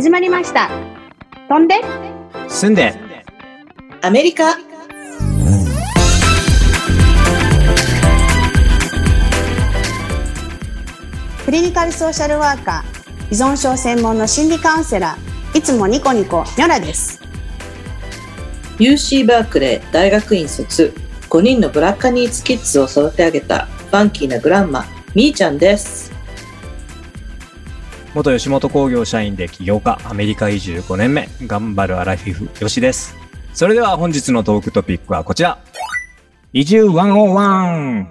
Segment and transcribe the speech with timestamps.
[0.00, 0.70] 始まりました。
[1.46, 1.74] 飛んで、
[2.48, 2.94] 住んで、
[4.00, 4.56] アメリカ。
[11.44, 17.20] クリニカルソーシャルワーカー、依存症専門の心理カウンセラー、いつもニコニコニョラです。
[18.78, 20.94] UC バークレー大学院卒、
[21.28, 26.18] 5人のブラッカニーズキッズを育て上げたファンキーなグランマ、みーちゃんです。
[28.12, 33.14] 元吉本興業社員で起業家、アメリカ移住5年目、頑張るアラフィフ、よしです。
[33.54, 35.58] それでは本日のトークトピックはこちら。
[36.52, 38.06] 移住101。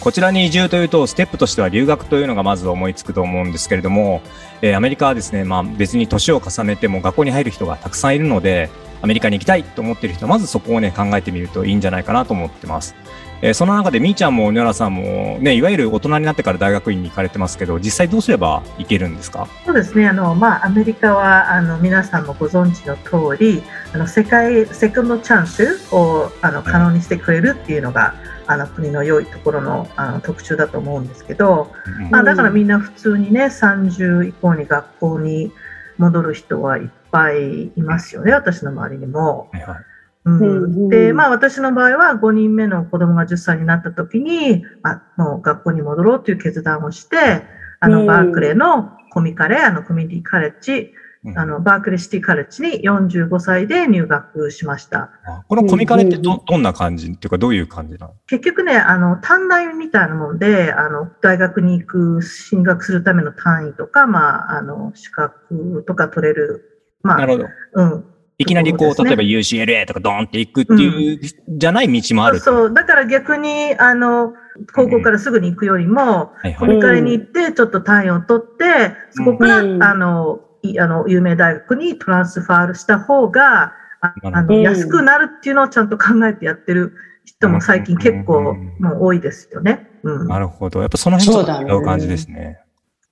[0.00, 4.22] こちらに移住というと、ステップとしては留学というのがまず思いつくと思うんですけれども、
[4.60, 8.70] えーアメリカはですね、まあ別に年を重ねても学校に入る人がたくさんいるので、
[9.02, 12.96] アメリカに行きたいと思っている人は、まずそこをね、考えてみるといいんじゃないかなと思ってます。
[13.42, 19.46] えーその中でみーちゃんもニョラさんもね、いわゆる大人になってから大学院に行かれてますけど、実際どうすれば行けるんですか？
[19.66, 20.08] そうですね。
[20.08, 23.62] あの、まあ、アメリカは、あの、皆さんもご存知の通り、
[23.94, 28.14] あの、世界、セカンドチャンスを、あの、可能にしてくれるっていうのが、
[28.46, 35.52] あの、国の良いところの、あの、特徴だと思うんですけど、うんまあ、だからみんな普通にね、30以降に学校に
[35.98, 38.32] 戻る人はいっぱいいますよね。
[38.32, 39.48] 私の周りにも。
[39.52, 39.78] はいはい
[40.26, 47.44] うんうんで、まあ私の場合は5人目の子供が10歳になった時に、あもう学校に戻ろうという決断をして、
[47.80, 50.92] あの、うんバークレーのコミカレ、あの、コミュニティカレッジ、
[51.24, 55.10] うんあの、バークレーシティカレッジに45歳で入学しました。
[55.24, 57.06] あこのコミカレってうんどどんな感じ？
[57.06, 58.14] っていうかどういう感じなの？
[58.26, 66.94] 結局ね、あの、短大みたいなもんで、あの、大学に行く、進学するための単位とか、まあ、あの、資格とか取れる。
[67.02, 67.48] まあ、なるほど。
[67.74, 68.15] うん。
[68.38, 71.20] いきなりこう、例えば UCLA とかドーンって行くっていう、
[71.58, 72.40] じゃない道もある。
[72.40, 74.34] そう、だから逆に、あの、
[74.74, 76.54] 高校からすぐに行くよりも、はいはい。
[76.56, 86.92] コミカレに行って、ちょっと単位を取って、そこから、うんあの、いあの、有名大学にトランスファールした方が、あの安くなるっていうのをちゃんと考えてやってる
[87.24, 89.88] 人も最近結構うんもう多いですよね。
[90.04, 90.28] うん。
[90.28, 90.80] なるほど。
[90.80, 92.58] やっぱその辺と違う感じですね。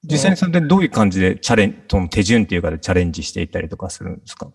[0.05, 4.49] 実際にそれでどういう感じでチャレンジ、その手順っていうかでチャレンジしていったりとかするんですか？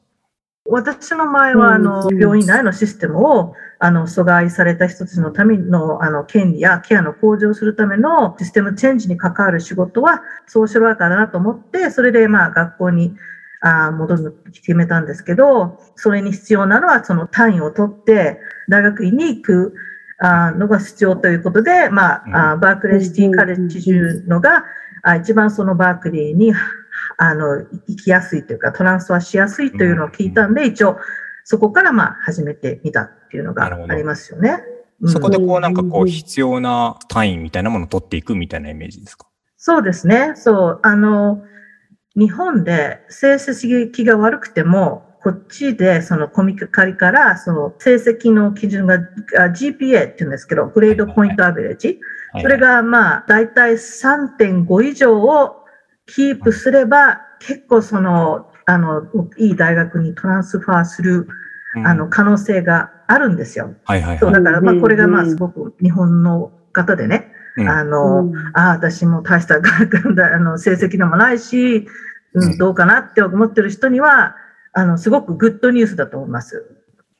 [0.71, 2.19] 私の場合は、あの、うん。
[2.19, 13.15] 病院内のシステムを、あの、阻害された人たちのための、あの、権利やケアの向上するためのシステムチェンジに関わる仕事は、ソーシャルワーカーだなと思って、それで、まあ、学校に、
[13.61, 19.73] あー戻るの決めたんですけど、それに必要なのは、その単位を取って、大学院に行く、
[20.19, 24.63] あーのが必要ということで、まあ、バークレーシティカレッジ中のが、
[25.01, 26.53] あ一番そのバークリーに、
[27.21, 27.57] あの、
[27.87, 30.97] 行きやすいというか、トランスファーしやすいというのを聞いたんで、一応、
[31.43, 34.63] そこからまあ始めてみたっていうのがありますよね。
[35.01, 39.27] うんそこでこうなんかこううん必要な単位みたいなものを取っていくみたいなイメージですか？
[39.55, 40.33] そうですね。
[40.35, 40.79] そう。
[40.83, 41.41] あの、
[42.17, 48.95] 日本で成績が悪くても、こっちでそのコミカリからその成績の基準が
[49.37, 51.87] あ GPA って言うんですけど、グレードポイントアベレージ。
[51.87, 55.58] はいそれがまあ、だいたい3.5以上を
[56.09, 61.27] キープすれば、結構その、あの、いい大学にトランスファーする、
[61.75, 61.87] うん。
[61.87, 63.65] あの、可能性があるんですよ。
[63.65, 64.19] そう、はいはい。
[64.19, 64.33] はい。
[64.33, 67.69] だからまあ、これがまあ、うんすごく日本の方でね、うん。
[67.69, 68.35] あの、うん。
[68.53, 69.59] ああ、私も大したあ
[70.39, 71.87] の成績でもないし、
[72.33, 72.49] ううん。
[72.55, 74.35] ん、どうかなって思ってる人には、
[74.73, 76.65] あの、すごくグッドニュースだと思います。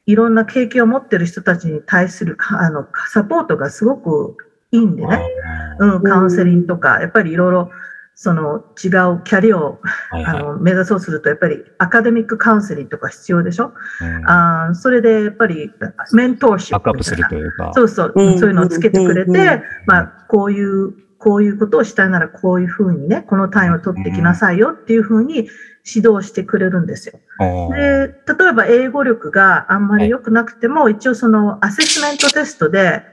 [0.06, 4.38] いろんな経験を持ってる人たちに対するかあのサポートがすごく
[4.72, 5.22] いいんでね、
[5.80, 7.70] うん、カウンセリングとか、やっぱりいろいろ、
[8.22, 9.80] その違うキャリアを
[10.12, 13.72] はいはいあの目指そうすると、やっぱりアカデミックカウンセリングとか必要でしょ？
[14.02, 15.72] うんあーそれでやっぱり
[16.12, 17.72] メントーシップバックアップするというか。
[17.74, 25.48] そうそう、うんそういうのをつけてくれうんて、まあ、こういう、こういうことをしたいならこういうふうにね、この単位を取ってきなさいよっていうふうに
[25.86, 27.20] 指導してくれるんですよ。
[27.72, 33.04] で、例えば英語力があんまり良くなくても、一応そのアセスメントテストで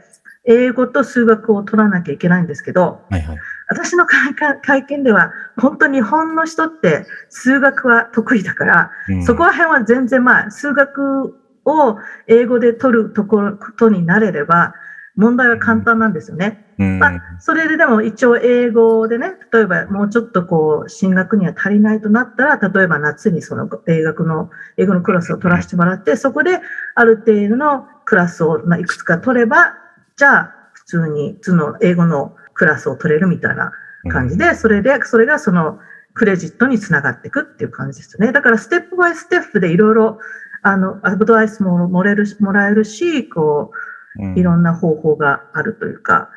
[0.47, 3.39] 英語と数学を取らなきゃいけないんですけど、はいはい。
[3.69, 11.35] 私の会見では、本当に日本の人って数学は得意だから、うんそこら辺は全然まあ、数学
[11.65, 11.99] を
[12.29, 14.75] 英語で取るところ、ことになれれば、
[15.17, 16.63] 問題は簡単なんですよね。
[16.79, 26.61] うんまあ、それででも一応英語でね、例えばもうちょっとこう、進学には足りないとなったら、例えば夏にその英学の、英語のクラスを取らせてもらって、そこで
[26.95, 29.75] ある程度のクラスをまあいくつか取れば、
[30.17, 33.71] じゃあ普通に、普通の英語のクラスを取れるみたいな
[34.09, 35.79] 感じで、それで、それがその
[36.15, 38.33] クレジットにつながっていくっていう感じですね。
[38.33, 40.19] だからステップバイステップでいろいろ、
[40.63, 43.71] あの、アドバイスももらえるもらえるし、こ
[44.19, 46.31] ういろんな方法があるというか、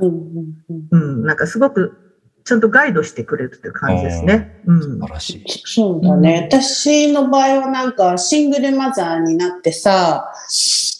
[0.00, 2.02] うんなんかすごく
[2.44, 4.60] ちゃんとガイドしてくれるっていう感じですね。
[4.66, 4.98] うん素。
[4.98, 5.44] 晴らしい。
[5.64, 6.48] そうだね。
[6.50, 10.32] 私の場合はなんかシングルマザーになってさ、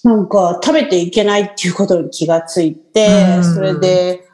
[0.04, 4.28] なんか食べていけないっていうことに気がついてう、んそれで、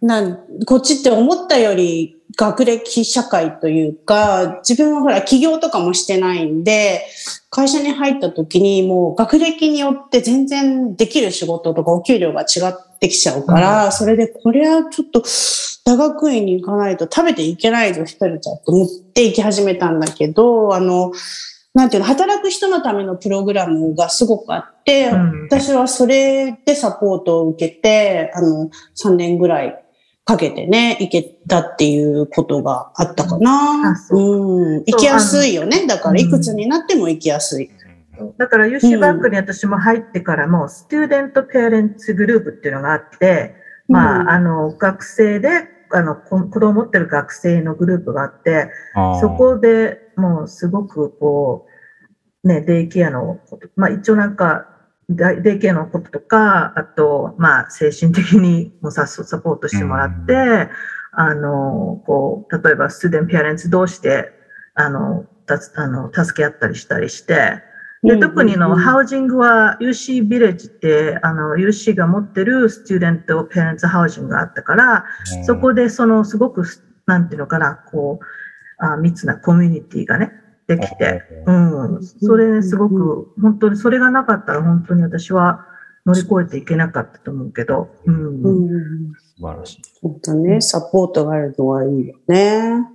[0.00, 7.04] なんこっちって思ったより学歴社会というか、自分はほら起業とかもしてないんで、
[7.50, 15.24] 会社に入った時にもう学歴によって全然できる仕事とかお給料が違ってきちゃうから、それでこれはちょっと
[15.84, 21.12] 大学院に行かないと食べていけないぞ、一人じゃと思って行き始めたんだけど、あの、
[21.74, 25.42] なんていうの、働く人のためのプログラムがすごくあって、うん。
[25.44, 29.84] 私はそれでサポートを受けて、あの、3年ぐらい
[30.28, 34.84] かけてね、行けたっていうことがあったかなううん。
[34.84, 35.86] 行きやすいよね。
[35.86, 37.70] だから、いくつになっても行きやすい。
[38.36, 43.54] だから UC バックに私も入ってからも、スチューデント・ペアレンツグループっていうのがあって、
[43.88, 45.48] まうんあ、あの、学生で、
[45.92, 48.70] あの、こ子供を持ってる学生のグループがあって、
[49.22, 51.66] そこでもうすごくこ
[52.44, 54.68] う、ね、デイケアのこと、まあ一応なんか、
[55.08, 60.68] デデイケアのこととか、あと、まあ精神的にもササポートしてもらって、
[61.12, 64.30] あの、こう、例えばスチューデント・ペアレンツ同士で、
[64.74, 67.62] あの、たつあの助け合ったりしたりして、
[68.02, 75.04] で、特にの、ハウジングは UC ビレッジって、あの、UC が持ってるスチューデント・ペアレンツ・ハウジングがあったから、
[75.44, 76.64] そこでその、すごく、
[77.06, 78.24] なんていうのかな、こう、
[78.78, 80.32] あ密なコミュニティがね、
[80.68, 85.64] できて、うん、それすごく、本当にそれがなかったら本当に私は
[86.04, 88.42] 乗り越えていけなかったと思うけど、うん。
[88.42, 89.14] うん。
[89.14, 89.82] 素晴らしい。
[90.02, 92.86] 本当ね、サポートがあるのはいいよね。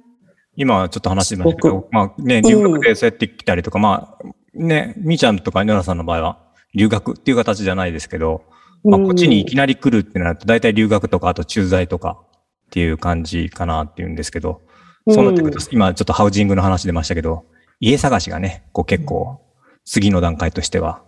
[0.56, 6.38] 今ちょっと話してましたけすど、まあね、留学でそうやって来たりとか、まあね、みーちゃんとかノラさんの場合は
[6.76, 8.44] 留学っていう形じゃないですけど、
[8.84, 12.20] まあこっちにいきなり来るってなると大体留学とかあと駐在とか
[12.68, 14.62] っていう感じかなっていうんですけど、
[15.10, 17.46] そうなってくると、今ちょっとハウジングの話出ましたけど、
[17.86, 19.42] 家探しがね、こう結構
[19.84, 21.04] 次の段階としては、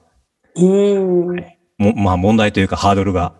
[0.57, 1.29] うん。
[1.29, 1.35] うん。
[1.77, 3.33] もまあ問題というかハードルが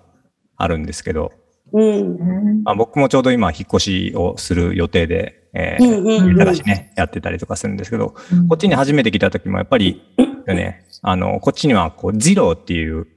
[0.55, 1.33] あるんですけど、
[1.73, 2.63] うん。
[2.63, 10.01] まあ、僕もちょうど今引っ越しをする予定で、えうんうんうんー、探しね、やってたりとかするんですけど、うんこっちに初めて来た時もやっぱり、
[10.47, 13.07] ね、あの、こっちにはこう、ジローっていう、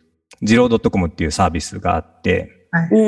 [0.42, 2.50] ジロー .com っていうサービスがあって。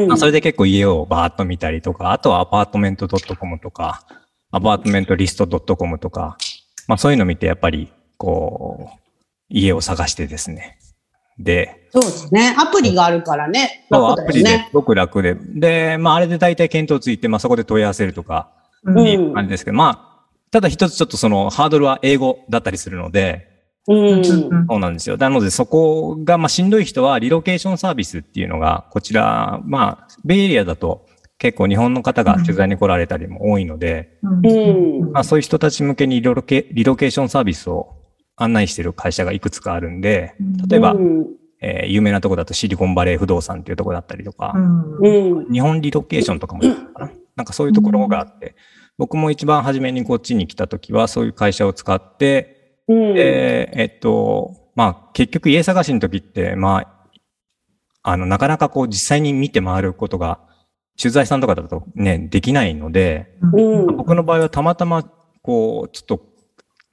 [0.09, 4.05] まあ、それで結構家をバーッと見たりとか、あとはアパートメント .com とか、
[4.53, 6.37] アパートメントリスト .com とか、
[6.91, 8.99] まあそういうの見てやっぱり、こう、
[9.49, 10.77] 家を探してですね。
[11.39, 12.57] で、そうですね。
[12.59, 13.87] アプリがあるからね。
[13.93, 14.59] そうアプリで。
[14.59, 15.37] すごく楽で。
[15.37, 18.51] で、まああれで大体検討ついて、まあそこで問い合わせるとか、
[18.83, 23.47] うんうんいう感じですけど、まあ、ただ一つちょっとそのハードルは英語だったりするので、
[23.87, 23.97] うん。
[23.97, 25.17] うんそうなんですよ。
[25.17, 31.07] なのでそこが、まあしんどい人はリロケーションサービスっていうのが、こちら、まあ、ベイエリアだと
[31.41, 37.97] 結構日本の方が取材に来られたりも多いので、うんうんまあそういう人たち向けにリロケリロケーションサービスを
[38.37, 40.35] 案内している会社がいくつかあるんで、
[40.69, 41.27] 例えば、うん。
[41.63, 44.55] えー有名なとこだとシリコンバレー不動産っていうとこだったりとか。
[45.51, 46.69] 日本リロケーションとかもか
[47.07, 47.11] な。
[47.37, 48.55] なんかそういうところがあって、
[48.99, 53.15] 僕も一番初めにこっちに来た時はそういう会社を使って、うん。
[53.15, 57.01] で、えっと、まあ結局家探しの時って、まあ、
[58.03, 60.41] あの、なかなかこう実際に見て回ることが、
[61.01, 63.97] 取材さんとかだとね、できないので、うん。
[63.97, 65.03] 僕の場合はたまたま、
[65.43, 66.27] こう、ちょっと、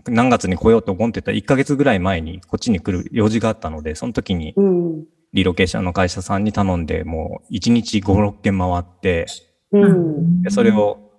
[0.09, 5.03] 何月に来ようと思ってた1ヶ月ぐらい前にこっちに来る用事があったので、その時にうん。
[5.33, 9.25] リロケーションの会社さんに頼んで、もう1日5、6件回って、
[9.73, 10.41] うん。
[10.41, 11.11] でそれを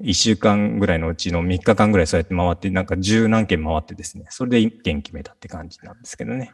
[0.00, 6.52] 1週間ぐらいのうちの3日間ぐらいそうやって回って、なんか十何件回ってですね、それで1件決めたって感じなんですけどね。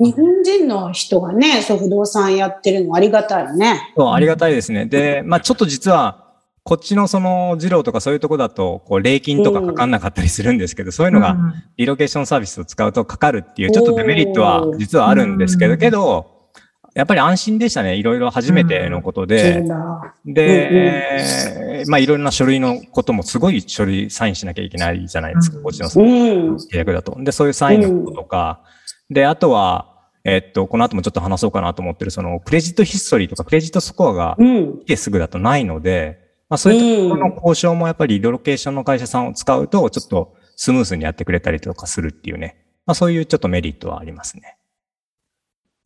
[0.00, 3.92] 日本人の人がね、そう不動産やってるのありがたいね。
[3.96, 4.86] そう、ありがたいですね。
[4.86, 6.24] で、まあちょっと実は、
[6.62, 11.36] こっちのその、ジローとかそういうとこだと、こう、礼金とかかかんなかったりするんですけど、そういうのが、
[11.76, 16.34] リロケーションサービスを使うとかかるっていう、ちょっとデメリットは実はあるんですけど、うんけど、
[16.94, 17.96] やっぱり安心でしたね。
[17.96, 19.62] いろいろ初めてのことで。
[19.62, 20.14] だ。
[20.24, 26.06] で、まあいろんな書類のこともすごい書類サインしなきゃいけないじゃないですか、うんこっちのう
[26.52, 26.54] ん。
[26.54, 27.16] 契約だと。
[27.18, 28.60] で、そういうサインのこととか、
[29.14, 29.94] で、あとは、
[30.24, 34.78] えっと、この後もちょっと話そうかなと思ってる、その、クレジットヒストリーとかクレジットスコアがうん。
[34.80, 42.56] 来てすぐだとないので、まあそういうところの交渉もやっぱりリロケーションの会社さんを使うと、ちょっとスムースにやってくれたりとかするっていうね。
[42.86, 44.58] まあそういうちょっとメリットはありますね。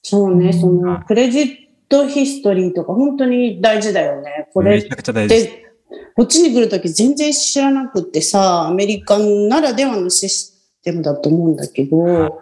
[0.03, 1.57] そうね、そはい、のクレジッ
[1.89, 4.49] トヒストリーとか本当に大事だよね。
[4.55, 5.47] これっめちゃくちゃ大事です。
[5.49, 5.73] て、
[6.17, 12.41] こっちに来るとき全然知らなくってさ、アメリカならではのシステムだと思うんだけど、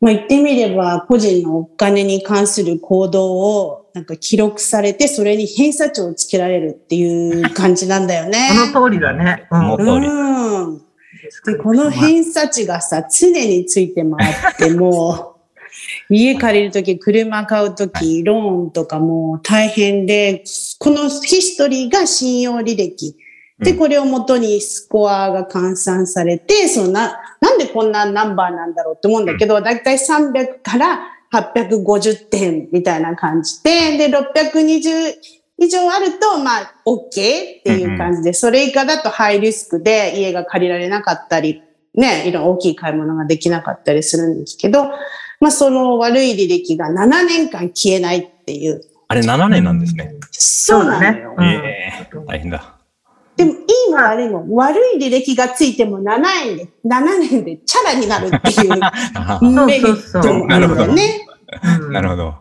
[0.00, 8.50] まあ言ってみれば個人のお金に関する行動をなんか記録されて、それに偏差値をつけられるっていう感じなんだよね。
[8.72, 9.48] その通りだね。
[9.50, 10.78] うんその通りうん。
[11.46, 15.36] で、この偏差値がさ、常について回って、も
[16.10, 20.44] う、家借りるとき、車買うとき、ローンとかもう大変で、
[20.78, 23.16] このヒストリーが信用履歴。
[23.58, 31.00] で、うんこれをもとにスコアが換算されて、そのな、なんでこんなナンバーなんだろうって思うんだけど、だいたい300から
[31.32, 35.14] 850点みたいな感じで、で、620
[35.58, 37.10] 以上あると、まあ、OK っ
[37.62, 41.62] ていう感じで、それ以下だとハイリスクで家が借りられなかったり、
[41.94, 44.84] ね、いろんな大きい買い物ができなかったりするんですけど、
[45.40, 48.82] まあ、その悪い履歴が7年間消えないっていう。
[49.08, 50.14] あれ7年なんですね。
[50.30, 51.34] そうなのよ。
[51.38, 52.75] うんええ大変だ。
[53.36, 61.26] でも、いいも悪いも、悪い履歴がついても7年で、7年でチャラになるっていうあそうメリットもあるよね。
[61.80, 62.34] うんなるほど。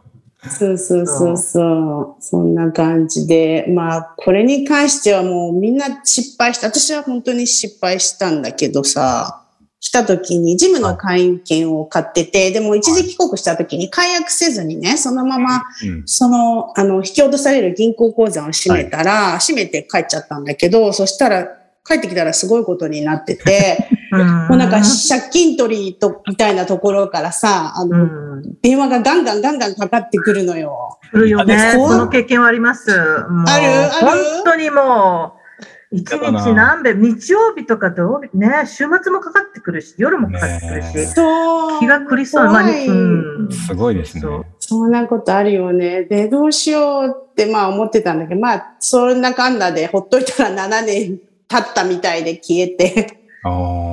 [0.50, 2.24] そうそうそうそう。
[2.24, 3.66] そんな感じで。
[3.70, 6.68] まあ、これに関してはもうみんな失敗した。
[6.68, 9.45] 私は本当に失敗したんだけどさ、
[9.86, 16.04] 来た時にジムの会員権を買ってて、でも一時帰国した時に解約せずにね、そのまま、うん。
[16.08, 21.48] その、あの、引き落とされる銀行口座を閉めたら、閉めて帰っちゃったんだけど、そしたら、
[21.88, 27.98] 帰ってきたらすごいことになってて、 うんもうなんか借金取りと、みたいなところからさ、あうの、
[28.38, 28.42] ん。
[28.64, 30.98] 電話がガンガンガンガンかかってくるのよ。
[31.12, 31.56] するよね。
[31.56, 32.92] あその経験はあります。
[32.92, 33.28] ある？
[33.46, 34.02] ある？
[34.02, 35.45] 本当にもう、
[35.92, 41.80] 一日何べ、日曜日とか土曜日ね、週末もかかってくるし、夜もかかってくるし、ねそう。
[41.80, 42.46] 気が狂いそう。
[42.46, 44.24] まあうんすごいですね。
[44.60, 46.04] そんなことあるよね。
[46.04, 53.20] で、どうしようってまあ思ってたんだけど、まあ、そんなかんだでほっといたら7年経ったみたいで消えて、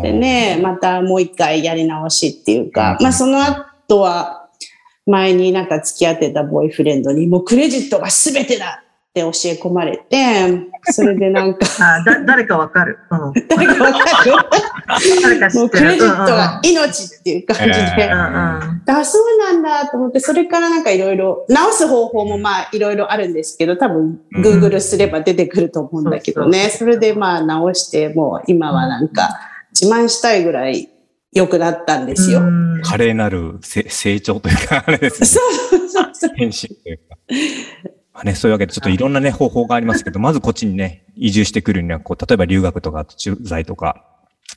[0.02, 4.38] でね、またもう一回やり直しっていうか、うんまあその後は、
[5.04, 9.30] 前になんか付き合ってたボーイフレンドに、もうクレジットが全てだって教え
[9.62, 12.98] 込まれて、それでなんか、 あだ誰かわかる。
[13.10, 13.32] うん。
[13.46, 14.32] 誰かわかる
[15.22, 15.84] 誰か知もうってる。
[15.84, 17.64] クレジットが命っていう感じ
[17.94, 18.10] で。
[18.10, 26.70] あ、そうなんだと思って、それからなんかいろいろ、直す方法もまあいろいろあるんですけど、多分うん Google すれば出てくると思うんだけどね。
[26.70, 29.28] そうそれでまあ直して、もう今はなんか
[29.78, 30.88] 自慢したいぐらい
[31.34, 32.40] 良くなったんですよ。
[32.40, 35.26] うん華麗なるせ成長というか、あれですね。
[35.26, 35.40] そ
[35.76, 36.30] うそうそう。
[36.34, 38.01] 変身というか。
[38.14, 38.96] まあね、そういうわけで、ちょっとい。
[38.96, 44.04] ろんなね、方法がありますけど、 まずこっちにね、移住してくるには、こう、例えば留学とか駐在とか、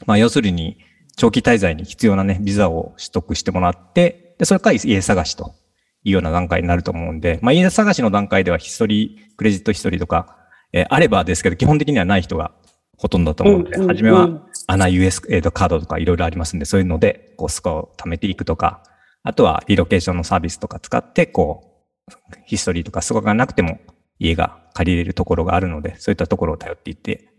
[0.06, 0.78] まあ、要するに、
[1.16, 5.56] 長期滞在に必要なね、ビザを取得してもらって、で、それから家探しと
[6.04, 10.38] いうような段階になると思うんで、まあ、家探しの段階ではヒストリー、クレジットヒストリーとか、
[10.74, 12.52] えーあればですけど、基本的にはない人が
[12.98, 18.82] ほとんどだと思うので、うんうん初めはうんアナ US、カードとかいろいろありますんで、そういうので、こう、スコアを貯めていくとか、
[19.24, 21.75] あとはリロケーションのサービスとか使って、こう、
[22.46, 23.80] ヒストリーとかスコアがなくても
[24.20, 27.30] 家が借りれるところがあるので、そういったところを頼っていって、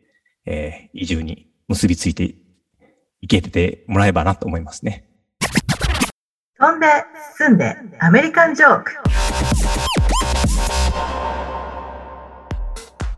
[0.45, 2.35] えー移住に結びついて
[3.21, 5.05] いけてもらえばなと思いますね。
[6.59, 6.87] 飛んで、
[7.37, 8.93] 住んで、アメリカンジョーク。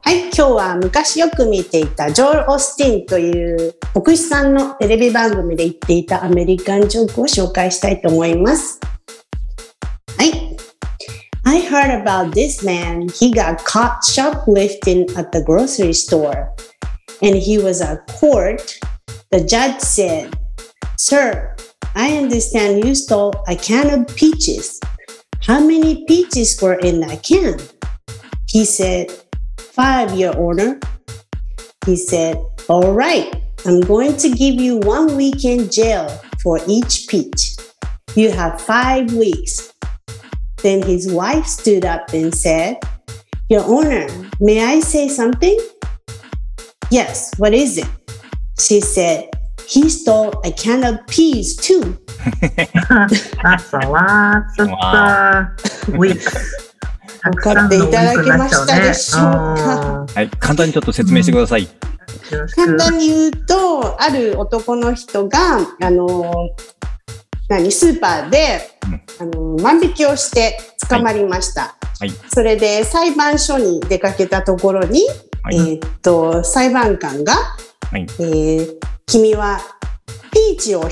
[0.01, 8.81] はい、今日は昔よく見ていたジョール・オスティンという牧師さんのテレビ番組で言っていたアメリカンジョークを紹介したいと思います。
[11.81, 13.09] Heard about this man.
[13.15, 16.53] He got caught shoplifting at the grocery store.
[17.23, 18.79] And he was at court.
[19.31, 20.37] The judge said,
[20.97, 21.55] Sir,
[21.95, 24.81] I understand you stole a can of peaches.
[25.43, 27.61] How many peaches were in that can?
[28.49, 29.13] He said,
[29.59, 30.81] Five, Your Honor.
[31.87, 33.33] He said, All right,
[33.67, 36.09] I'm going to give you one week in jail
[36.43, 37.57] for each peach.
[38.17, 39.73] You have five weeks.
[40.63, 42.79] Then his wife stood up and said,
[43.49, 44.07] Your Honor,
[44.41, 45.59] may I say something?
[46.91, 47.87] Yes, what is it?
[48.59, 49.31] She said,
[49.69, 51.97] He stole a can of peas too.
[53.45, 56.69] 朝は、ちょっと、ウィーク。
[57.21, 60.31] たくさんのウィークになっちゃうね分かっていただけましたでしょうかうんはい。
[60.39, 61.63] 簡単にちょっと説明してください。
[61.63, 61.69] よ
[62.33, 62.77] ろし簡く。
[62.79, 66.51] 単に言うと、ある男の人が、あの、
[67.49, 68.61] 何、スーパーで、
[69.21, 71.77] あの、万引きをして捕まりました。
[71.99, 72.11] はい。
[72.33, 75.03] それで裁判所に出かけたところに、
[75.43, 77.35] はいえーっと、裁判官が、
[77.91, 78.07] はい。
[78.21, 78.79] えー
[79.09, 79.59] 君は
[80.31, 80.91] ピーチを、ピー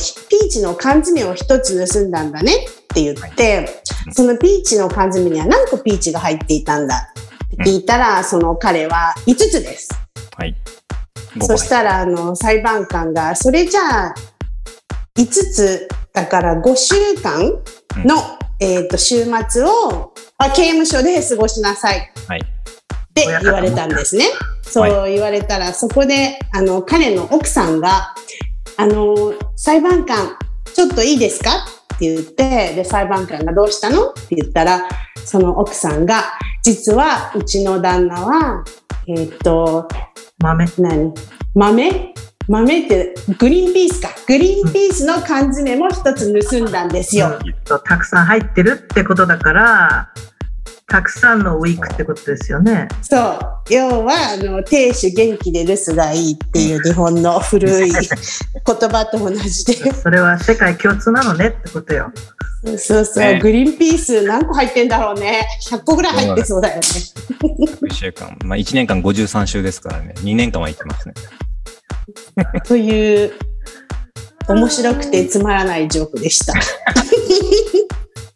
[0.50, 3.82] チの缶詰を一つ盗んだんだねって言って、
[4.12, 7.12] そのピーチの缶詰には何個ピーチが入っていたんだ
[7.54, 9.90] って聞いたら、その彼は5つです。
[10.38, 10.56] はい。
[11.42, 14.14] そしたら、あの、裁判官が、それじゃあ、
[15.18, 17.42] 5つ、だから5週間
[18.06, 18.16] の、
[18.58, 22.10] えっ、と、週末を、あ刑務所で過ごしなさい。
[22.26, 22.40] はい。
[22.40, 24.24] って言われたんですね。
[24.62, 28.14] そう言われたら、そこで、あの、彼の奥さんが、
[28.78, 30.38] あの、裁判官、
[30.72, 31.50] ちょっといいですか？
[31.96, 34.08] って言って、で、裁判官がどうしたの？
[34.08, 34.88] って言ったら、
[35.22, 36.24] その奥さんが、
[36.62, 38.64] 実はうちの旦那は、
[39.06, 39.86] えーっと、
[40.38, 40.64] 豆。
[40.78, 41.12] 何？
[41.54, 42.14] 豆？
[42.48, 44.08] 豆って、グリーンピースか。
[44.26, 47.38] グリーンピースの缶詰も一つ盗んだんですよ。
[47.64, 50.12] そうたくさん入ってるってことだから、
[50.88, 52.86] たくさんのウィークってことですよね。
[53.02, 53.38] そう。
[53.70, 58.00] 要は、あの、亭主元気で留守がいいっていう日本の古い 言
[58.64, 59.92] 葉と同じで。
[59.92, 62.12] それは世界共通なのねってことよ。
[62.78, 65.46] そうそう、ねグリーンピース何個入ってんだろうね。
[65.68, 66.82] 100個ぐらい入ってそうだよね。
[66.82, 68.38] 1週間。
[68.44, 70.14] まあ、1年間53週ですからね。
[70.18, 71.14] 2年間は行ってますね。
[72.66, 73.32] という、
[74.48, 76.54] 面白くてつまらないジョークでした。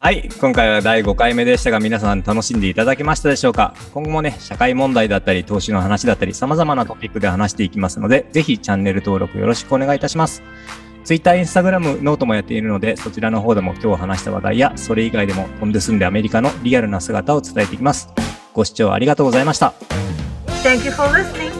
[0.03, 0.31] はい。
[0.41, 3.75] 今回は第5回目でしたが、皆さん楽しんでいただけましたでしょうか？
[3.93, 10.43] 今後もね、社会問題だったり、投資の話だったり、様々なトピックで話していきますので、ぜひチャンネル登録よろしくお願いいたします。
[11.05, 18.09] Twitter、Instagram、 note もやっているので、そちらの方でも今日話した話題や、それ以外でも飛んで住んでアメリカのリアルな姿を伝えていきます。
[18.55, 19.75] ご視聴ありがとうございました。
[20.62, 21.60] Thank you for listening.